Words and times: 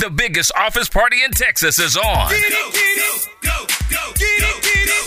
The 0.00 0.08
biggest 0.08 0.50
office 0.56 0.88
party 0.88 1.22
in 1.22 1.30
Texas 1.30 1.78
is 1.78 1.94
on. 1.94 2.32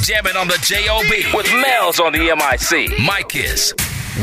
Jamming 0.03 0.35
on 0.35 0.47
the 0.47 0.59
JOB 0.61 1.33
with 1.33 1.51
Mel's 1.51 1.99
on 1.99 2.13
the 2.13 2.19
MIC. 2.19 2.99
Mike 2.99 3.35
is 3.35 3.73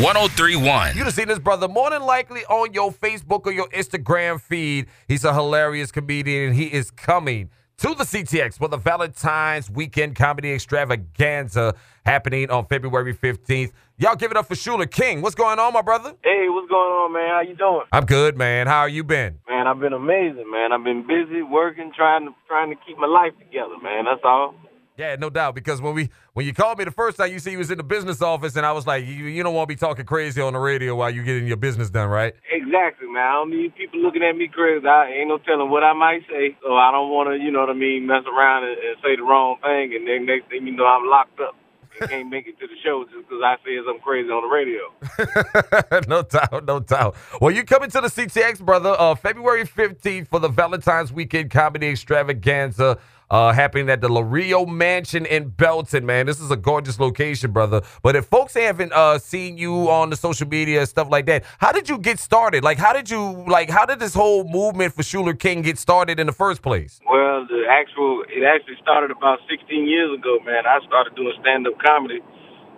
1031. 0.01 0.97
You 0.97 1.03
have 1.03 1.13
seen 1.13 1.27
this 1.27 1.41
brother 1.41 1.67
more 1.67 1.91
than 1.91 2.03
likely 2.03 2.45
on 2.45 2.73
your 2.73 2.93
Facebook 2.93 3.47
or 3.47 3.53
your 3.53 3.69
Instagram 3.71 4.41
feed. 4.41 4.87
He's 5.09 5.25
a 5.25 5.35
hilarious 5.35 5.91
comedian 5.91 6.51
and 6.51 6.55
he 6.55 6.67
is 6.67 6.93
coming 6.93 7.51
to 7.81 7.95
the 7.95 8.05
CTX 8.05 8.59
for 8.59 8.69
the 8.69 8.77
Valentine's 8.77 9.71
Weekend 9.71 10.15
Comedy 10.15 10.53
Extravaganza 10.53 11.75
happening 12.05 12.51
on 12.51 12.67
February 12.67 13.15
15th. 13.15 13.73
Y'all 13.97 14.17
give 14.17 14.31
it 14.31 14.37
up 14.37 14.47
for 14.47 14.55
Shuler 14.55 14.91
King. 14.91 15.23
What's 15.23 15.35
going 15.35 15.59
on, 15.59 15.73
my 15.73 15.81
brother? 15.81 16.15
Hey, 16.23 16.51
what's 16.51 16.69
going 16.69 16.93
on, 16.93 17.13
man? 17.15 17.31
How 17.31 17.41
you 17.41 17.57
doing? 17.57 17.87
I'm 17.91 18.05
good, 18.05 18.37
man. 18.37 18.67
How 18.67 18.81
are 18.81 18.89
you 18.89 19.03
been? 19.03 19.39
Man, 19.49 19.67
I've 19.67 19.81
been 19.81 19.95
amazing, 19.95 20.51
man. 20.51 20.73
I've 20.73 20.85
been 20.85 21.07
busy 21.07 21.41
working, 21.41 21.91
trying 21.97 22.27
to 22.27 22.35
trying 22.47 22.69
to 22.69 22.77
keep 22.87 22.99
my 22.99 23.07
life 23.07 23.33
together, 23.39 23.79
man. 23.83 24.05
That's 24.05 24.21
all. 24.25 24.55
Yeah, 24.97 25.17
no 25.17 25.31
doubt. 25.31 25.55
Because 25.55 25.81
when 25.81 25.95
we 25.95 26.11
when 26.35 26.45
you 26.45 26.53
called 26.53 26.79
me 26.79 26.85
the 26.85 26.91
first 26.91 27.17
time, 27.17 27.33
you 27.33 27.39
see 27.39 27.53
you 27.53 27.59
was 27.59 27.71
in 27.71 27.79
the 27.79 27.85
business 27.85 28.21
office, 28.21 28.57
and 28.57 28.67
I 28.67 28.73
was 28.73 28.87
like, 28.87 29.05
you, 29.07 29.27
you 29.27 29.43
don't 29.43 29.55
want 29.55 29.69
to 29.69 29.75
be 29.75 29.79
talking 29.79 30.05
crazy 30.05 30.41
on 30.43 30.53
the 30.53 30.59
radio 30.59 30.95
while 30.95 31.11
you're 31.11 31.25
getting 31.25 31.47
your 31.47 31.57
business 31.57 31.89
done, 31.91 32.09
right? 32.11 32.35
Exactly, 32.53 33.09
man. 33.09 33.23
I 33.23 33.33
don't 33.33 33.51
need 33.51 33.75
people 33.77 34.01
looking 34.01 34.23
at 34.23 34.37
me 34.37 34.49
crazy. 34.49 34.87
I 34.87 35.09
ain't 35.09 35.29
no 35.29 35.39
telling 35.39 35.71
what 35.71 35.83
I 35.83 35.95
might 35.95 36.23
say, 36.29 36.57
so 36.63 36.77
I 36.77 36.91
don't 36.93 37.11
want 37.11 37.31
to, 37.31 37.43
you 37.43 37.51
know 37.51 37.61
what 37.61 37.71
I 37.71 37.75
mean, 37.75 38.07
mess 38.07 38.25
around 38.27 38.65
and, 38.65 38.77
and 38.79 38.97
say 39.03 39.17
the 39.17 39.23
wrong 39.23 39.57
thing, 39.63 39.95
and 39.95 40.07
then 40.07 40.27
next 40.27 40.49
thing 40.51 40.67
you 40.67 40.73
know, 40.77 40.85
I'm 40.85 41.07
locked 41.09 41.41
up. 41.41 41.57
and 42.01 42.11
can't 42.11 42.29
make 42.31 42.47
it 42.47 42.59
to 42.61 42.67
the 42.67 42.77
show 42.85 43.05
just 43.05 43.29
because 43.29 43.43
I 43.45 43.57
say 43.65 43.77
something 43.79 44.03
crazy 44.03 44.29
on 44.29 44.43
the 44.45 44.53
radio. 44.53 46.09
no 46.09 46.23
doubt, 46.23 46.65
no 46.67 46.81
doubt. 46.81 47.17
Well, 47.41 47.51
you 47.51 47.65
coming 47.65 47.91
to 47.91 48.01
the 48.01 48.09
CTX, 48.09 48.61
brother, 48.61 48.95
uh, 48.99 49.15
February 49.15 49.65
15th 49.65 50.29
for 50.29 50.41
the 50.41 50.49
Valentine's 50.49 51.13
Weekend 51.13 51.51
Comedy 51.51 51.89
Extravaganza 51.89 52.99
uh, 53.31 53.53
happening 53.53 53.89
at 53.89 54.01
the 54.01 54.09
La 54.09 54.21
Rio 54.21 54.67
Mansion 54.67 55.25
in 55.27 55.49
Belton, 55.51 56.05
man. 56.05 56.27
This 56.27 56.41
is 56.41 56.51
a 56.51 56.57
gorgeous 56.57 56.99
location, 56.99 57.53
brother. 57.53 57.83
But 58.03 58.17
if 58.17 58.27
folks 58.27 58.55
haven't 58.55 58.93
uh, 58.93 59.19
seen 59.19 59.57
you 59.57 59.89
on 59.89 60.11
the 60.11 60.17
social 60.17 60.49
media 60.49 60.81
and 60.81 60.89
stuff 60.89 61.09
like 61.11 61.27
that, 61.27 61.45
how 61.59 61.73
did 61.73 61.89
you 61.89 61.99
get 61.99 62.19
started? 62.19 62.65
Like, 62.65 62.79
how 62.79 62.93
did 62.93 63.09
you, 63.09 63.45
like, 63.47 63.71
how 63.71 63.87
did 63.87 64.01
this 64.01 64.15
whole 64.15 64.45
movement 64.45 64.95
for 64.95 65.03
Shuler 65.03 65.39
King 65.39 65.63
get 65.63 65.79
started 65.79 66.19
in 66.19 66.27
the 66.27 66.33
first 66.33 66.63
place? 66.63 67.01
Well, 67.09 67.47
the 67.47 67.65
actual, 67.71 68.25
it 68.29 68.43
actually 68.43 68.77
started 68.83 69.11
about 69.11 69.39
16 69.49 69.87
years 69.87 70.19
ago, 70.19 70.39
man. 70.45 70.67
I 70.67 70.81
started 70.87 71.15
doing 71.15 71.33
stand-up 71.41 71.79
comedy 71.79 72.21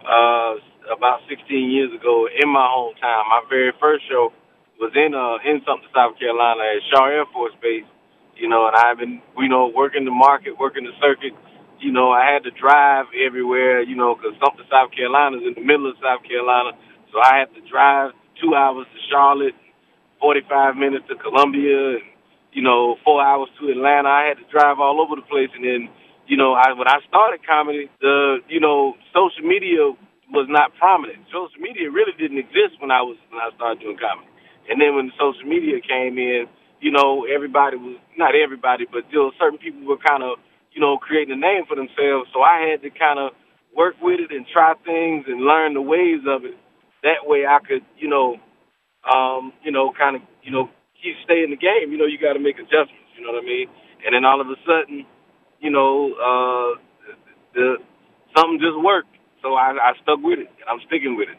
uh, 0.04 0.54
about 0.92 1.20
16 1.28 1.70
years 1.70 1.90
ago 1.94 2.28
in 2.28 2.48
my 2.48 2.66
hometown. 2.68 3.24
My 3.28 3.42
very 3.48 3.72
first 3.80 4.04
show 4.08 4.32
was 4.80 4.92
in 4.98 5.14
uh, 5.14 5.38
in 5.48 5.62
Sumter, 5.62 5.86
South 5.94 6.18
Carolina 6.18 6.58
at 6.58 6.82
Shaw 6.90 7.06
Air 7.06 7.24
Force 7.32 7.54
Base 7.62 7.86
you 8.36 8.48
know, 8.48 8.66
and 8.68 8.76
I've 8.76 8.98
been, 8.98 9.22
you 9.38 9.48
know, 9.48 9.72
working 9.74 10.04
the 10.04 10.12
market, 10.14 10.58
working 10.58 10.84
the 10.84 10.94
circuit. 11.00 11.32
You 11.80 11.92
know, 11.92 12.12
I 12.12 12.26
had 12.32 12.44
to 12.44 12.52
drive 12.52 13.06
everywhere, 13.14 13.82
you 13.82 13.96
know, 13.96 14.14
because 14.14 14.38
Sumter, 14.40 14.64
South 14.70 14.92
Carolina 14.92 15.38
is 15.38 15.44
in 15.48 15.54
the 15.56 15.66
middle 15.66 15.90
of 15.90 15.96
South 16.02 16.22
Carolina. 16.24 16.72
So 17.12 17.18
I 17.20 17.38
had 17.42 17.50
to 17.54 17.62
drive 17.68 18.12
two 18.40 18.54
hours 18.54 18.86
to 18.88 19.00
Charlotte, 19.10 19.56
45 20.20 20.76
minutes 20.76 21.06
to 21.10 21.16
Columbia, 21.16 21.98
and, 22.00 22.06
you 22.52 22.62
know, 22.62 22.96
four 23.04 23.22
hours 23.22 23.50
to 23.60 23.70
Atlanta. 23.70 24.08
I 24.08 24.28
had 24.30 24.38
to 24.38 24.46
drive 24.52 24.78
all 24.80 25.00
over 25.02 25.16
the 25.16 25.26
place. 25.26 25.50
And 25.56 25.64
then, 25.64 25.90
you 26.26 26.36
know, 26.36 26.54
I, 26.54 26.72
when 26.72 26.88
I 26.88 27.00
started 27.08 27.42
comedy, 27.46 27.90
the, 28.00 28.38
you 28.48 28.60
know, 28.60 28.94
social 29.12 29.44
media 29.46 29.92
was 30.32 30.46
not 30.48 30.72
prominent. 30.78 31.24
Social 31.28 31.60
media 31.60 31.90
really 31.90 32.14
didn't 32.16 32.38
exist 32.38 32.80
when 32.80 32.90
I 32.90 33.02
was, 33.02 33.18
when 33.30 33.42
I 33.42 33.50
started 33.56 33.82
doing 33.82 33.98
comedy. 33.98 34.30
And 34.70 34.80
then 34.80 34.94
when 34.96 35.12
social 35.18 35.44
media 35.44 35.82
came 35.82 36.16
in, 36.18 36.46
you 36.82 36.92
know, 36.92 37.24
everybody 37.30 37.78
was 37.78 37.96
not 38.18 38.34
everybody, 38.36 38.86
but 38.90 39.06
know, 39.14 39.32
certain 39.40 39.58
people 39.58 39.86
were 39.86 40.02
kind 40.02 40.24
of, 40.24 40.38
you 40.74 40.82
know, 40.82 40.98
creating 40.98 41.34
a 41.34 41.40
name 41.40 41.64
for 41.68 41.76
themselves. 41.76 42.28
So 42.34 42.42
I 42.42 42.68
had 42.68 42.82
to 42.82 42.90
kind 42.90 43.20
of 43.20 43.32
work 43.76 43.96
with 44.02 44.20
it 44.20 44.34
and 44.34 44.46
try 44.52 44.74
things 44.84 45.26
and 45.28 45.46
learn 45.46 45.74
the 45.74 45.82
ways 45.82 46.26
of 46.28 46.44
it. 46.44 46.58
That 47.04 47.24
way, 47.24 47.46
I 47.46 47.60
could, 47.62 47.86
you 47.98 48.10
know, 48.10 48.36
um, 49.06 49.52
you 49.64 49.72
know, 49.72 49.92
kind 49.96 50.16
of, 50.16 50.22
you 50.42 50.52
know, 50.52 50.70
keep 51.02 51.16
stay 51.24 51.44
in 51.44 51.50
the 51.50 51.60
game. 51.60 51.92
You 51.92 51.98
know, 51.98 52.06
you 52.06 52.18
got 52.18 52.34
to 52.34 52.42
make 52.42 52.58
adjustments. 52.58 53.10
You 53.18 53.26
know 53.26 53.32
what 53.34 53.44
I 53.44 53.46
mean? 53.46 53.68
And 54.06 54.14
then 54.14 54.24
all 54.26 54.40
of 54.40 54.48
a 54.48 54.58
sudden, 54.66 55.06
you 55.60 55.70
know, 55.70 56.14
uh, 56.18 56.70
the 57.54 57.76
something 58.36 58.60
just 58.60 58.78
worked. 58.82 59.14
So 59.42 59.54
I, 59.54 59.74
I 59.74 59.92
stuck 60.02 60.20
with 60.22 60.40
it, 60.40 60.48
and 60.50 60.66
I'm 60.70 60.80
sticking 60.86 61.16
with 61.16 61.28
it. 61.30 61.38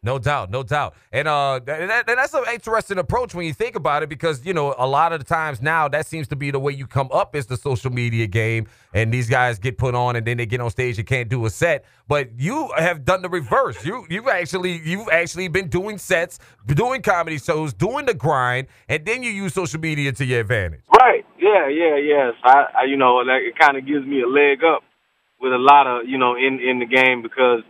No 0.00 0.16
doubt, 0.20 0.52
no 0.52 0.62
doubt, 0.62 0.94
and 1.10 1.26
uh, 1.26 1.58
that, 1.64 2.06
that's 2.06 2.32
an 2.32 2.44
interesting 2.52 2.98
approach 2.98 3.34
when 3.34 3.46
you 3.46 3.52
think 3.52 3.74
about 3.74 4.04
it, 4.04 4.08
because 4.08 4.46
you 4.46 4.54
know 4.54 4.72
a 4.78 4.86
lot 4.86 5.12
of 5.12 5.18
the 5.18 5.24
times 5.24 5.60
now 5.60 5.88
that 5.88 6.06
seems 6.06 6.28
to 6.28 6.36
be 6.36 6.52
the 6.52 6.60
way 6.60 6.72
you 6.72 6.86
come 6.86 7.08
up 7.10 7.34
is 7.34 7.46
the 7.46 7.56
social 7.56 7.90
media 7.90 8.28
game, 8.28 8.68
and 8.94 9.12
these 9.12 9.28
guys 9.28 9.58
get 9.58 9.76
put 9.76 9.96
on 9.96 10.14
and 10.14 10.24
then 10.24 10.36
they 10.36 10.46
get 10.46 10.60
on 10.60 10.70
stage 10.70 10.98
and 10.98 11.08
can't 11.08 11.28
do 11.28 11.44
a 11.46 11.50
set. 11.50 11.84
But 12.06 12.30
you 12.38 12.70
have 12.78 13.04
done 13.04 13.22
the 13.22 13.28
reverse. 13.28 13.84
You 13.84 14.06
you've 14.08 14.28
actually 14.28 14.80
you've 14.84 15.08
actually 15.08 15.48
been 15.48 15.66
doing 15.66 15.98
sets, 15.98 16.38
doing 16.64 17.02
comedy 17.02 17.38
shows, 17.38 17.74
doing 17.74 18.06
the 18.06 18.14
grind, 18.14 18.68
and 18.88 19.04
then 19.04 19.24
you 19.24 19.32
use 19.32 19.52
social 19.52 19.80
media 19.80 20.12
to 20.12 20.24
your 20.24 20.42
advantage. 20.42 20.82
Right? 20.96 21.26
Yeah, 21.40 21.66
yeah, 21.66 21.96
yes. 21.96 22.34
I, 22.44 22.66
I 22.82 22.84
you 22.84 22.96
know, 22.96 23.16
like 23.16 23.42
it 23.42 23.58
kind 23.58 23.76
of 23.76 23.84
gives 23.84 24.06
me 24.06 24.22
a 24.22 24.28
leg 24.28 24.62
up 24.62 24.84
with 25.40 25.52
a 25.52 25.58
lot 25.58 25.88
of 25.88 26.08
you 26.08 26.18
know 26.18 26.36
in 26.36 26.60
in 26.60 26.78
the 26.78 26.86
game 26.86 27.20
because 27.20 27.62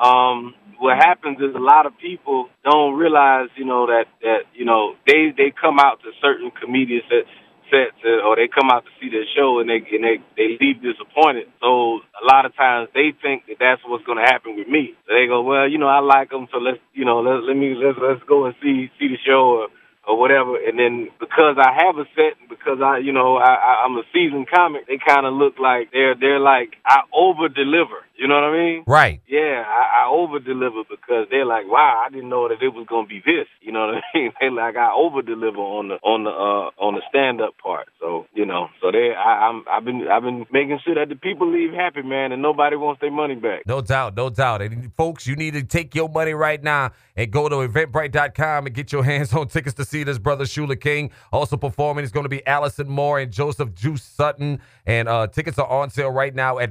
um 0.00 0.54
what 0.82 0.98
happens 0.98 1.38
is 1.38 1.54
a 1.54 1.62
lot 1.62 1.86
of 1.86 1.92
people 1.98 2.48
don't 2.64 2.98
realize, 2.98 3.48
you 3.56 3.64
know, 3.64 3.86
that 3.86 4.06
that 4.22 4.50
you 4.54 4.64
know 4.64 4.94
they 5.06 5.32
they 5.36 5.52
come 5.54 5.78
out 5.78 6.00
to 6.02 6.10
certain 6.20 6.50
comedian 6.50 7.02
set, 7.08 7.24
sets 7.70 7.96
uh, 8.04 8.26
or 8.26 8.34
they 8.36 8.48
come 8.50 8.68
out 8.68 8.84
to 8.84 8.92
see 9.00 9.08
their 9.08 9.24
show 9.36 9.60
and 9.60 9.70
they 9.70 9.78
and 9.94 10.02
they 10.02 10.18
they 10.36 10.58
leave 10.60 10.82
disappointed. 10.82 11.46
So 11.62 12.02
a 12.18 12.24
lot 12.26 12.46
of 12.46 12.54
times 12.56 12.90
they 12.94 13.14
think 13.22 13.46
that 13.46 13.62
that's 13.62 13.82
what's 13.86 14.04
going 14.04 14.18
to 14.18 14.26
happen 14.26 14.56
with 14.58 14.66
me. 14.68 14.94
So 15.06 15.14
they 15.14 15.26
go, 15.26 15.42
well, 15.42 15.68
you 15.70 15.78
know, 15.78 15.88
I 15.88 16.00
like 16.00 16.30
them, 16.30 16.48
so 16.50 16.58
let's 16.58 16.82
you 16.92 17.04
know 17.04 17.20
let 17.22 17.46
let 17.46 17.56
me 17.56 17.74
let's 17.78 17.98
let's 18.02 18.22
go 18.26 18.46
and 18.46 18.54
see 18.62 18.90
see 18.98 19.08
the 19.08 19.20
show 19.24 19.62
or 19.62 19.68
or 20.06 20.18
whatever. 20.18 20.58
And 20.58 20.78
then 20.78 21.08
because 21.20 21.56
I 21.58 21.72
have 21.86 21.96
a 21.98 22.06
set, 22.14 22.34
and 22.40 22.48
because 22.48 22.78
I, 22.82 22.98
you 22.98 23.12
know, 23.12 23.36
I, 23.36 23.54
I, 23.54 23.72
I'm 23.86 23.96
a 23.96 24.02
seasoned 24.12 24.50
comic, 24.50 24.86
they 24.86 24.98
kind 24.98 25.26
of 25.26 25.34
look 25.34 25.58
like 25.58 25.90
they're 25.92 26.14
they're 26.18 26.40
like 26.40 26.74
I 26.86 27.02
over 27.12 27.48
deliver. 27.48 28.02
You 28.22 28.28
know 28.28 28.34
what 28.34 28.44
I 28.44 28.52
mean? 28.52 28.84
Right. 28.86 29.20
Yeah, 29.26 29.64
I, 29.66 30.06
I 30.06 30.08
over 30.08 30.38
deliver 30.38 30.84
because 30.88 31.26
they're 31.28 31.44
like, 31.44 31.66
wow, 31.66 32.04
I 32.06 32.08
didn't 32.08 32.28
know 32.28 32.46
that 32.46 32.62
it 32.62 32.68
was 32.68 32.86
gonna 32.88 33.08
be 33.08 33.18
this. 33.18 33.48
You 33.60 33.72
know 33.72 33.86
what 33.86 33.96
I 33.96 34.00
mean? 34.14 34.32
They 34.40 34.48
like 34.48 34.76
I 34.76 34.92
over 34.94 35.22
deliver 35.22 35.58
on 35.58 35.88
the 35.88 35.94
on 35.96 36.22
the 36.22 36.30
uh 36.30 36.70
on 36.80 36.94
the 36.94 37.02
stand 37.08 37.40
up 37.40 37.58
part. 37.60 37.88
So 37.98 38.26
you 38.32 38.46
know, 38.46 38.68
so 38.80 38.92
they 38.92 39.12
I, 39.12 39.48
I'm 39.48 39.64
I've 39.68 39.84
been 39.84 40.06
I've 40.06 40.22
been 40.22 40.46
making 40.52 40.78
sure 40.84 40.94
that 40.94 41.08
the 41.08 41.16
people 41.16 41.50
leave 41.50 41.72
happy, 41.72 42.02
man, 42.02 42.30
and 42.30 42.40
nobody 42.40 42.76
wants 42.76 43.00
their 43.00 43.10
money 43.10 43.34
back. 43.34 43.66
No 43.66 43.80
doubt, 43.80 44.16
no 44.16 44.30
doubt. 44.30 44.62
And 44.62 44.94
folks, 44.96 45.26
you 45.26 45.34
need 45.34 45.54
to 45.54 45.64
take 45.64 45.92
your 45.92 46.08
money 46.08 46.32
right 46.32 46.62
now 46.62 46.92
and 47.16 47.30
go 47.30 47.48
to 47.48 47.56
eventbrite.com 47.56 48.66
and 48.66 48.74
get 48.74 48.92
your 48.92 49.02
hands 49.12 49.32
on 49.32 49.48
tickets 49.48 49.74
to 49.74 49.84
see 49.84 50.04
this 50.04 50.18
brother 50.18 50.44
Shuler 50.44 50.80
King. 50.80 51.10
Also 51.32 51.56
performing 51.56 52.04
is 52.04 52.12
going 52.12 52.24
to 52.24 52.30
be 52.30 52.46
Allison 52.46 52.88
Moore 52.88 53.18
and 53.18 53.32
Joseph 53.32 53.74
Juice 53.74 54.04
Sutton. 54.04 54.60
And 54.86 55.08
uh, 55.08 55.26
tickets 55.26 55.58
are 55.58 55.66
on 55.66 55.90
sale 55.90 56.10
right 56.10 56.34
now 56.34 56.58
at 56.58 56.70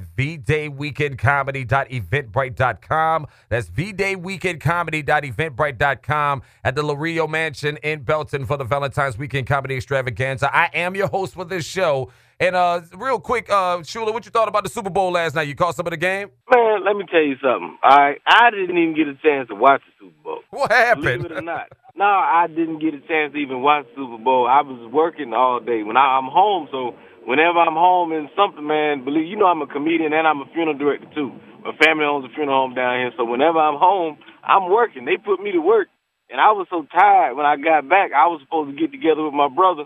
vdayweekendcomedy.eventbrite.com. 1.45 3.27
That's 3.49 3.69
vdayweekendcomedy.eventbrite.com 3.69 6.41
at 6.63 6.75
the 6.75 6.83
La 6.83 6.93
Rio 6.93 7.27
Mansion 7.27 7.75
in 7.77 8.03
Belton 8.03 8.45
for 8.45 8.57
the 8.57 8.63
Valentine's 8.63 9.17
Weekend 9.17 9.47
Comedy 9.47 9.75
Extravaganza. 9.75 10.55
I 10.55 10.69
am 10.73 10.95
your 10.95 11.07
host 11.07 11.33
for 11.33 11.43
this 11.45 11.65
show. 11.65 12.11
And 12.39 12.55
uh, 12.55 12.81
real 12.95 13.19
quick, 13.19 13.49
uh, 13.51 13.77
Shuler, 13.79 14.13
what 14.13 14.25
you 14.25 14.31
thought 14.31 14.47
about 14.47 14.63
the 14.63 14.69
Super 14.69 14.89
Bowl 14.89 15.11
last 15.11 15.35
night? 15.35 15.47
You 15.47 15.53
caught 15.53 15.75
some 15.75 15.85
of 15.85 15.91
the 15.91 15.97
game? 15.97 16.29
Man, 16.49 16.83
let 16.83 16.95
me 16.95 17.05
tell 17.05 17.21
you 17.21 17.35
something. 17.35 17.77
Right, 17.83 18.19
I 18.25 18.49
didn't 18.49 18.75
even 18.77 18.95
get 18.95 19.07
a 19.07 19.13
chance 19.21 19.47
to 19.49 19.55
watch 19.55 19.81
the 19.85 19.91
Super 20.05 20.23
Bowl. 20.23 20.39
What 20.49 20.71
happened? 20.71 21.03
Believe 21.03 21.25
it 21.25 21.31
or 21.33 21.41
not. 21.41 21.67
No, 21.95 22.05
I 22.05 22.47
didn't 22.47 22.79
get 22.79 22.95
a 22.95 22.99
chance 23.01 23.33
to 23.33 23.37
even 23.37 23.61
watch 23.61 23.85
the 23.85 23.91
Super 24.01 24.17
Bowl. 24.17 24.47
I 24.47 24.61
was 24.61 24.89
working 24.91 25.33
all 25.33 25.59
day. 25.59 25.83
When 25.83 25.97
I, 25.97 26.17
I'm 26.17 26.29
home, 26.31 26.67
so 26.71 26.95
whenever 27.25 27.59
I'm 27.59 27.75
home 27.75 28.11
and 28.11 28.29
something, 28.35 28.65
man, 28.65 29.05
believe 29.05 29.27
you 29.27 29.37
know 29.37 29.47
I'm 29.47 29.61
a 29.61 29.67
comedian 29.67 30.13
and 30.13 30.27
I'm 30.27 30.41
a 30.41 30.49
funeral 30.53 30.77
director 30.77 31.07
too. 31.15 31.31
My 31.63 31.73
family 31.83 32.05
owns 32.05 32.25
a 32.25 32.33
funeral 32.33 32.57
home 32.67 32.75
down 32.75 32.99
here, 32.99 33.11
so 33.17 33.25
whenever 33.25 33.59
I'm 33.59 33.77
home, 33.79 34.17
I'm 34.43 34.69
working. 34.71 35.05
They 35.05 35.17
put 35.17 35.41
me 35.41 35.51
to 35.53 35.61
work, 35.61 35.89
and 36.29 36.41
I 36.41 36.51
was 36.53 36.67
so 36.69 36.85
tired 36.93 37.35
when 37.37 37.45
I 37.45 37.57
got 37.57 37.89
back. 37.89 38.11
I 38.13 38.27
was 38.27 38.41
supposed 38.43 38.71
to 38.73 38.79
get 38.79 38.91
together 38.91 39.23
with 39.23 39.33
my 39.33 39.49
brother, 39.49 39.85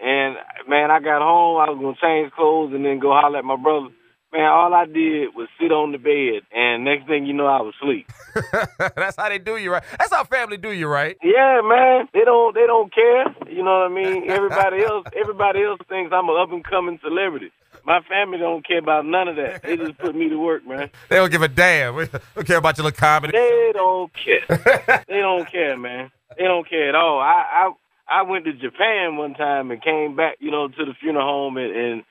and 0.00 0.36
man, 0.68 0.90
I 0.90 1.00
got 1.00 1.22
home. 1.24 1.60
I 1.60 1.70
was 1.72 1.80
gonna 1.80 2.00
change 2.02 2.32
clothes 2.32 2.72
and 2.74 2.84
then 2.84 3.00
go 3.00 3.12
holler 3.12 3.38
at 3.40 3.44
my 3.48 3.56
brother. 3.56 3.88
Man, 4.34 4.50
all 4.50 4.74
I 4.74 4.84
did 4.84 5.28
was 5.36 5.46
sit 5.60 5.70
on 5.70 5.92
the 5.92 5.98
bed, 5.98 6.42
and 6.52 6.84
next 6.84 7.06
thing 7.06 7.24
you 7.24 7.32
know, 7.32 7.46
I 7.46 7.60
was 7.62 7.72
asleep. 7.80 8.10
That's 8.96 9.16
how 9.16 9.28
they 9.28 9.38
do 9.38 9.56
you, 9.56 9.70
right? 9.70 9.84
That's 9.96 10.12
how 10.12 10.24
family 10.24 10.56
do 10.56 10.72
you, 10.72 10.88
right? 10.88 11.16
Yeah, 11.22 11.60
man. 11.62 12.08
They 12.12 12.24
don't 12.24 12.52
they 12.52 12.66
don't 12.66 12.92
care. 12.92 13.26
You 13.48 13.62
know 13.62 13.86
what 13.86 13.92
I 13.92 13.94
mean? 13.94 14.28
Everybody 14.28 14.82
else 14.82 15.06
everybody 15.14 15.62
else 15.62 15.78
thinks 15.88 16.12
I'm 16.12 16.28
an 16.28 16.36
up 16.36 16.50
and 16.50 16.64
coming 16.64 16.98
celebrity. 17.00 17.52
My 17.84 18.00
family 18.08 18.38
don't 18.38 18.66
care 18.66 18.80
about 18.80 19.06
none 19.06 19.28
of 19.28 19.36
that. 19.36 19.62
They 19.62 19.76
just 19.76 19.98
put 19.98 20.16
me 20.16 20.28
to 20.28 20.36
work, 20.36 20.66
man. 20.66 20.90
They 21.08 21.16
don't 21.16 21.30
give 21.30 21.42
a 21.42 21.48
damn. 21.48 21.94
They 21.96 22.08
don't 22.34 22.46
care 22.46 22.58
about 22.58 22.76
your 22.76 22.86
little 22.86 22.98
comedy. 22.98 23.38
They 23.38 23.70
don't 23.72 24.10
care. 24.14 25.04
they 25.06 25.20
don't 25.20 25.48
care, 25.48 25.76
man. 25.76 26.10
They 26.36 26.44
don't 26.44 26.68
care 26.68 26.88
at 26.88 26.96
all. 26.96 27.20
I 27.20 27.70
I 28.08 28.18
I 28.18 28.22
went 28.22 28.46
to 28.46 28.52
Japan 28.52 29.16
one 29.16 29.34
time 29.34 29.70
and 29.70 29.80
came 29.80 30.16
back, 30.16 30.38
you 30.40 30.50
know, 30.50 30.66
to 30.66 30.84
the 30.84 30.94
funeral 31.00 31.24
home, 31.24 31.56
and, 31.56 31.76
and 31.76 32.02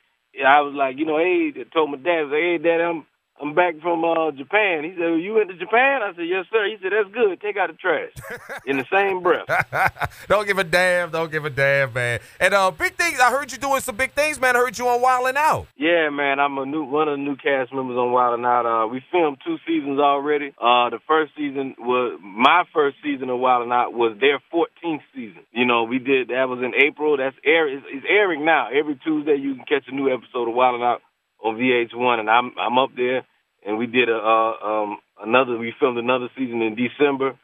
I 0.47 0.61
was 0.61 0.75
like, 0.75 0.97
you 0.97 1.05
know, 1.05 1.17
hey, 1.19 1.53
told 1.73 1.91
my 1.91 1.97
dad, 1.97 2.27
hey, 2.31 2.57
dad, 2.59 2.81
I'm 2.81 3.05
I'm 3.41 3.55
back 3.55 3.79
from 3.81 4.05
uh, 4.05 4.31
Japan. 4.31 4.83
He 4.83 4.91
said, 4.91 5.09
well, 5.09 5.17
you 5.17 5.33
went 5.33 5.49
to 5.49 5.57
Japan? 5.57 6.01
I 6.03 6.13
said, 6.15 6.27
yes, 6.27 6.45
sir. 6.51 6.65
He 6.69 6.77
said, 6.81 6.91
that's 6.93 7.13
good. 7.13 7.41
Take 7.41 7.57
out 7.57 7.71
the 7.71 7.75
trash 7.75 8.11
in 8.65 8.77
the 8.77 8.85
same 8.93 9.23
breath. 9.23 9.49
don't 10.27 10.45
give 10.45 10.59
a 10.59 10.63
damn. 10.63 11.09
Don't 11.09 11.31
give 11.31 11.43
a 11.43 11.49
damn, 11.49 11.91
man. 11.93 12.19
And 12.39 12.53
uh, 12.53 12.69
big 12.71 12.95
things. 12.95 13.19
I 13.19 13.31
heard 13.31 13.51
you 13.51 13.57
doing 13.57 13.81
some 13.81 13.95
big 13.95 14.13
things, 14.13 14.39
man. 14.39 14.55
I 14.55 14.59
heard 14.59 14.77
you 14.77 14.87
on 14.87 15.01
Wildin' 15.01 15.35
Out. 15.35 15.67
Yeah, 15.75 16.09
man. 16.09 16.39
I'm 16.39 16.57
a 16.59 16.65
new 16.65 16.83
one 16.83 17.07
of 17.07 17.17
the 17.17 17.23
new 17.23 17.35
cast 17.35 17.73
members 17.73 17.97
on 17.97 18.13
Wildin' 18.13 18.45
Out. 18.45 18.65
Uh, 18.65 18.87
we 18.87 19.03
filmed 19.11 19.37
two 19.43 19.57
seasons 19.65 19.99
already. 19.99 20.49
Uh, 20.49 20.91
the 20.91 20.99
first 21.07 21.33
season 21.35 21.75
was 21.79 22.19
my 22.21 22.63
first 22.71 22.97
season 23.03 23.29
of 23.29 23.39
Wildin' 23.39 23.73
Out 23.73 23.93
was 23.93 24.15
their 24.21 24.39
14th 24.53 25.01
season. 25.15 25.41
You 25.51 25.65
know, 25.65 25.83
we 25.83 25.97
did 25.97 26.27
that 26.29 26.47
was 26.47 26.59
in 26.63 26.73
April. 26.75 27.17
That's 27.17 27.35
air. 27.43 27.67
It's, 27.67 27.85
it's 27.89 28.05
airing 28.07 28.45
now. 28.45 28.69
Every 28.71 28.95
Tuesday 29.03 29.35
you 29.35 29.55
can 29.55 29.65
catch 29.65 29.85
a 29.87 29.95
new 29.95 30.13
episode 30.13 30.47
of 30.47 30.55
Wildin' 30.55 30.83
Out 30.83 31.01
on 31.43 31.57
VH1, 31.57 32.19
and 32.19 32.29
I'm 32.29 32.51
I'm 32.57 32.77
up 32.77 32.91
there 32.95 33.25
and 33.65 33.77
we 33.77 33.87
did 33.87 34.09
a 34.09 34.15
uh, 34.15 34.65
um, 34.65 34.97
another. 35.21 35.57
We 35.57 35.73
filmed 35.79 35.97
another 35.97 36.29
season 36.37 36.61
in 36.61 36.75
December, 36.75 37.37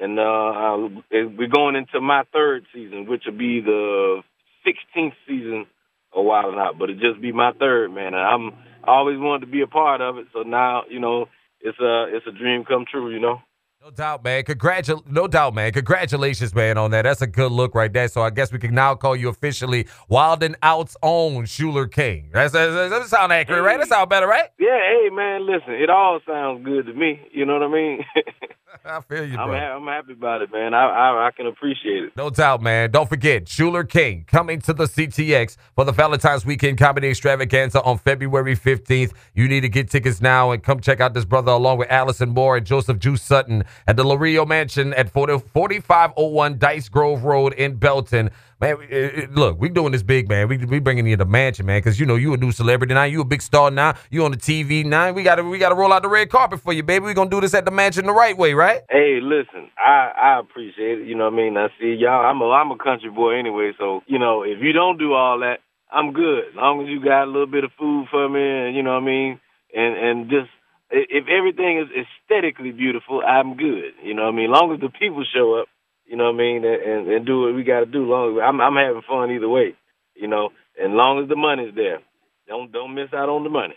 and 0.00 0.18
uh, 0.18 0.22
I, 0.22 0.88
we're 1.10 1.48
going 1.48 1.76
into 1.76 2.00
my 2.00 2.22
third 2.32 2.64
season, 2.74 3.06
which 3.08 3.24
will 3.26 3.36
be 3.38 3.60
the 3.60 4.22
16th 4.66 5.12
season 5.26 5.66
a 6.14 6.18
Wildin' 6.18 6.58
Out. 6.58 6.78
But 6.78 6.90
it 6.90 6.98
just 6.98 7.20
be 7.20 7.32
my 7.32 7.52
third, 7.58 7.92
man. 7.92 8.14
And 8.14 8.16
I'm 8.16 8.52
I 8.84 8.92
always 8.92 9.18
wanted 9.18 9.46
to 9.46 9.52
be 9.52 9.62
a 9.62 9.66
part 9.66 10.00
of 10.00 10.18
it, 10.18 10.26
so 10.32 10.42
now 10.42 10.82
you 10.88 11.00
know 11.00 11.26
it's 11.60 11.78
a 11.80 12.06
it's 12.08 12.26
a 12.26 12.32
dream 12.32 12.64
come 12.64 12.84
true, 12.90 13.12
you 13.12 13.20
know. 13.20 13.40
No 13.86 13.92
doubt, 13.92 14.24
man. 14.24 14.42
Congratul- 14.42 15.06
no 15.06 15.28
doubt, 15.28 15.54
man. 15.54 15.70
Congratulations, 15.70 16.52
man, 16.52 16.76
on 16.76 16.90
that. 16.90 17.02
That's 17.02 17.22
a 17.22 17.26
good 17.28 17.52
look 17.52 17.72
right 17.72 17.92
there. 17.92 18.08
So 18.08 18.20
I 18.20 18.30
guess 18.30 18.50
we 18.50 18.58
can 18.58 18.74
now 18.74 18.96
call 18.96 19.14
you 19.14 19.28
officially 19.28 19.84
Wildin' 20.10 20.56
Out's 20.60 20.96
own 21.04 21.44
Shuler 21.44 21.88
King. 21.88 22.30
That's, 22.32 22.52
that 22.52 22.66
doesn't 22.66 23.06
sound 23.06 23.32
accurate, 23.32 23.60
hey. 23.60 23.64
right? 23.64 23.78
That 23.78 23.88
sound 23.88 24.10
better, 24.10 24.26
right? 24.26 24.48
Yeah, 24.58 24.76
hey, 24.76 25.10
man, 25.10 25.46
listen, 25.46 25.74
it 25.74 25.88
all 25.88 26.18
sounds 26.26 26.64
good 26.64 26.86
to 26.86 26.94
me. 26.94 27.20
You 27.30 27.46
know 27.46 27.52
what 27.52 27.62
I 27.62 27.68
mean? 27.68 28.04
I 28.84 29.00
feel 29.00 29.24
you, 29.24 29.34
bro. 29.36 29.44
I'm, 29.44 29.50
ha- 29.50 29.76
I'm 29.76 29.86
happy 29.86 30.12
about 30.12 30.42
it, 30.42 30.52
man. 30.52 30.74
I, 30.74 30.86
I, 30.86 31.26
I 31.26 31.30
can 31.30 31.46
appreciate 31.46 32.04
it. 32.04 32.16
No 32.16 32.30
doubt, 32.30 32.62
man. 32.62 32.90
Don't 32.90 33.08
forget, 33.08 33.46
Shuler 33.46 33.88
King 33.88 34.24
coming 34.26 34.60
to 34.60 34.72
the 34.72 34.84
CTX 34.84 35.56
for 35.74 35.84
the 35.84 35.92
Valentine's 35.92 36.46
Weekend 36.46 36.78
Comedy 36.78 37.08
Extravaganza 37.08 37.82
on 37.82 37.98
February 37.98 38.56
15th. 38.56 39.12
You 39.34 39.48
need 39.48 39.62
to 39.62 39.68
get 39.68 39.90
tickets 39.90 40.20
now 40.20 40.50
and 40.50 40.62
come 40.62 40.80
check 40.80 41.00
out 41.00 41.14
this 41.14 41.24
brother 41.24 41.52
along 41.52 41.78
with 41.78 41.90
Allison 41.90 42.30
Moore 42.30 42.56
and 42.56 42.66
Joseph 42.66 42.98
Juice 42.98 43.22
Sutton 43.22 43.64
at 43.86 43.96
the 43.96 44.04
Lario 44.04 44.46
Mansion 44.46 44.94
at 44.94 45.10
40, 45.10 45.38
4501 45.52 46.58
Dice 46.58 46.88
Grove 46.88 47.24
Road 47.24 47.52
in 47.54 47.76
Belton. 47.76 48.30
Man, 48.58 48.76
eh, 48.90 49.10
eh, 49.14 49.26
look, 49.32 49.60
we 49.60 49.68
doing 49.68 49.92
this 49.92 50.02
big, 50.02 50.30
man. 50.30 50.48
We 50.48 50.56
we 50.56 50.78
bringing 50.78 51.06
you 51.06 51.16
the 51.16 51.26
mansion, 51.26 51.66
man, 51.66 51.78
because 51.78 52.00
you 52.00 52.06
know 52.06 52.14
you 52.14 52.32
a 52.32 52.38
new 52.38 52.52
celebrity 52.52 52.94
now. 52.94 53.04
You 53.04 53.20
a 53.20 53.24
big 53.24 53.42
star 53.42 53.70
now. 53.70 53.96
You 54.10 54.24
on 54.24 54.30
the 54.30 54.38
TV 54.38 54.82
now. 54.82 55.12
We 55.12 55.22
gotta 55.24 55.44
we 55.44 55.58
gotta 55.58 55.74
roll 55.74 55.92
out 55.92 56.00
the 56.00 56.08
red 56.08 56.30
carpet 56.30 56.60
for 56.60 56.72
you, 56.72 56.82
baby. 56.82 57.04
We 57.04 57.12
gonna 57.12 57.28
do 57.28 57.42
this 57.42 57.52
at 57.52 57.66
the 57.66 57.70
mansion 57.70 58.06
the 58.06 58.14
right 58.14 58.36
way, 58.36 58.54
right? 58.54 58.80
Hey, 58.88 59.18
listen, 59.22 59.68
I 59.76 60.10
I 60.16 60.40
appreciate 60.40 61.00
it. 61.00 61.06
You 61.06 61.16
know 61.16 61.24
what 61.24 61.34
I 61.34 61.36
mean? 61.36 61.56
I 61.58 61.68
see 61.78 61.96
y'all. 62.00 62.24
I'm 62.24 62.40
a 62.40 62.48
I'm 62.50 62.70
a 62.70 62.78
country 62.78 63.10
boy 63.10 63.38
anyway, 63.38 63.72
so 63.78 64.00
you 64.06 64.18
know 64.18 64.42
if 64.42 64.58
you 64.62 64.72
don't 64.72 64.96
do 64.96 65.12
all 65.12 65.40
that, 65.40 65.58
I'm 65.92 66.14
good. 66.14 66.48
As 66.48 66.54
long 66.54 66.80
as 66.80 66.88
you 66.88 67.04
got 67.04 67.24
a 67.24 67.30
little 67.30 67.46
bit 67.46 67.64
of 67.64 67.72
food 67.78 68.06
for 68.10 68.26
me, 68.26 68.40
and 68.40 68.74
you 68.74 68.82
know 68.82 68.94
what 68.94 69.02
I 69.02 69.06
mean, 69.06 69.40
and 69.74 69.96
and 69.98 70.30
just 70.30 70.48
if 70.90 71.26
everything 71.28 71.78
is 71.78 71.88
aesthetically 71.90 72.72
beautiful, 72.72 73.22
I'm 73.26 73.56
good. 73.56 73.92
You 74.02 74.14
know 74.14 74.24
what 74.24 74.34
I 74.34 74.36
mean? 74.36 74.50
As 74.50 74.60
long 74.60 74.74
as 74.74 74.80
the 74.80 74.88
people 74.88 75.24
show 75.34 75.60
up, 75.60 75.68
you 76.06 76.16
know 76.16 76.24
what 76.24 76.34
I 76.34 76.38
mean, 76.38 76.64
and, 76.64 77.08
and 77.08 77.26
do 77.26 77.42
what 77.42 77.54
we 77.54 77.64
got 77.64 77.80
to 77.80 77.86
do. 77.86 78.06
Long 78.06 78.40
I'm 78.40 78.60
I'm 78.60 78.76
having 78.76 79.02
fun 79.08 79.32
either 79.32 79.48
way, 79.48 79.74
you 80.14 80.28
know, 80.28 80.50
and 80.80 80.94
long 80.94 81.22
as 81.22 81.28
the 81.28 81.36
money's 81.36 81.74
there, 81.74 81.98
don't 82.46 82.70
don't 82.70 82.94
miss 82.94 83.12
out 83.12 83.28
on 83.28 83.44
the 83.44 83.50
money. 83.50 83.74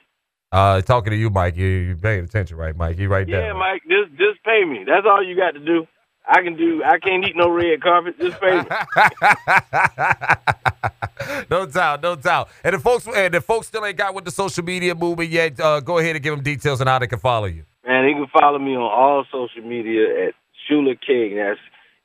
Uh, 0.51 0.81
talking 0.81 1.11
to 1.11 1.17
you, 1.17 1.29
Mike. 1.29 1.57
You 1.57 1.67
you 1.67 1.95
paying 1.95 2.23
attention, 2.23 2.57
right, 2.57 2.75
Mike? 2.75 2.97
You 2.97 3.09
right 3.09 3.27
there. 3.27 3.47
Yeah, 3.47 3.53
Mike. 3.53 3.83
Just 3.83 4.11
just 4.11 4.43
pay 4.43 4.63
me. 4.65 4.83
That's 4.85 5.05
all 5.07 5.23
you 5.23 5.35
got 5.35 5.51
to 5.51 5.59
do. 5.59 5.87
I 6.27 6.43
can 6.43 6.55
do. 6.55 6.83
I 6.83 6.99
can't 6.99 7.25
eat 7.25 7.35
no 7.35 7.49
red 7.49 7.81
carpet. 7.81 8.19
Just 8.19 8.39
pay 8.39 8.61
me. 8.61 8.65
no 11.49 11.65
doubt, 11.65 12.01
no 12.01 12.15
doubt. 12.15 12.49
And 12.63 12.75
the 12.75 12.79
folks, 12.79 13.07
and 13.07 13.33
the 13.33 13.41
folks 13.41 13.67
still 13.67 13.85
ain't 13.85 13.97
got 13.97 14.13
with 14.13 14.25
the 14.25 14.31
social 14.31 14.63
media 14.63 14.95
movement 14.95 15.29
yet. 15.29 15.59
Uh, 15.59 15.79
go 15.79 15.97
ahead 15.97 16.15
and 16.15 16.23
give 16.23 16.33
them 16.33 16.43
details 16.43 16.81
on 16.81 16.87
how 16.87 16.99
they 16.99 17.07
can 17.07 17.19
follow 17.19 17.45
you. 17.45 17.63
Man, 17.85 18.05
they 18.05 18.13
can 18.13 18.27
follow 18.31 18.59
me 18.59 18.75
on 18.75 18.83
all 18.83 19.25
social 19.31 19.67
media 19.67 20.27
at 20.27 20.33
Shuler 20.69 20.97
King. 20.99 21.37
That's 21.37 21.59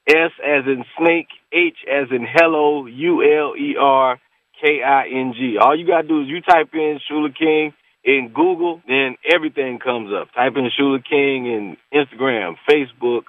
S 0.06 0.32
as 0.44 0.64
in 0.66 0.84
snake, 0.98 1.28
H 1.52 1.78
as 1.90 2.08
in 2.10 2.26
hello, 2.30 2.86
U 2.86 3.22
L 3.22 3.56
E 3.56 3.76
R 3.78 4.20
K 4.60 4.82
I 4.82 5.06
N 5.08 5.34
G. 5.36 5.56
All 5.60 5.78
you 5.78 5.86
gotta 5.86 6.06
do 6.06 6.22
is 6.22 6.28
you 6.28 6.40
type 6.40 6.70
in 6.74 6.98
Shuler 7.10 7.36
King 7.36 7.72
in 8.04 8.30
Google, 8.34 8.82
then 8.86 9.16
everything 9.32 9.78
comes 9.78 10.12
up. 10.12 10.28
Type 10.34 10.52
in 10.56 10.68
Shuler 10.78 11.02
King 11.02 11.46
in 11.46 11.76
Instagram, 11.92 12.56
Facebook, 12.68 13.22